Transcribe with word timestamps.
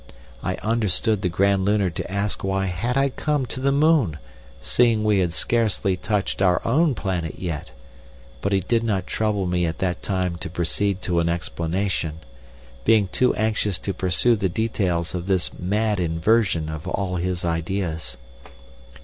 I 0.41 0.55
understood 0.63 1.21
the 1.21 1.29
Grand 1.29 1.63
Lunar 1.63 1.91
to 1.91 2.11
ask 2.11 2.43
why 2.43 2.65
had 2.65 2.97
I 2.97 3.09
come 3.09 3.45
to 3.45 3.59
the 3.59 3.71
moon 3.71 4.17
seeing 4.59 5.03
we 5.03 5.19
had 5.19 5.31
scarcely 5.31 5.95
touched 5.95 6.41
our 6.41 6.59
own 6.67 6.95
planet 6.95 7.37
yet, 7.37 7.71
but 8.41 8.51
he 8.51 8.61
did 8.61 8.83
not 8.83 9.05
trouble 9.05 9.45
me 9.45 9.67
at 9.67 9.77
that 9.77 10.01
time 10.01 10.37
to 10.37 10.49
proceed 10.49 11.03
to 11.03 11.19
an 11.19 11.29
explanation, 11.29 12.21
being 12.83 13.09
too 13.09 13.35
anxious 13.35 13.77
to 13.77 13.93
pursue 13.93 14.35
the 14.35 14.49
details 14.49 15.13
of 15.13 15.27
this 15.27 15.51
mad 15.59 15.99
inversion 15.99 16.67
of 16.67 16.87
all 16.87 17.17
his 17.17 17.45
ideas. 17.45 18.17